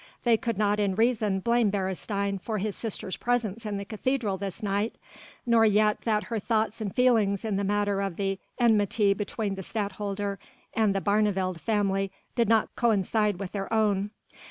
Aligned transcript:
They 0.23 0.35
could 0.35 0.57
not 0.57 0.79
in 0.79 0.95
reason 0.95 1.41
blame 1.41 1.69
Beresteyn 1.69 2.39
for 2.41 2.57
his 2.57 2.75
sister's 2.75 3.17
presence 3.17 3.67
in 3.67 3.77
the 3.77 3.85
cathedral 3.85 4.35
this 4.35 4.63
night, 4.63 4.95
nor 5.45 5.63
yet 5.63 6.01
that 6.05 6.23
her 6.23 6.39
thoughts 6.39 6.81
and 6.81 6.91
feelings 6.95 7.45
in 7.45 7.55
the 7.55 7.63
matter 7.63 8.01
of 8.01 8.15
the 8.15 8.39
enmity 8.57 9.13
between 9.13 9.53
the 9.53 9.61
Stadtholder 9.61 10.39
and 10.73 10.95
the 10.95 11.01
Barneveld 11.01 11.59
family 11.61 12.11
did 12.35 12.49
not 12.49 12.75
coincide 12.75 13.37
with 13.37 13.51
their 13.51 13.71
own. 13.71 14.09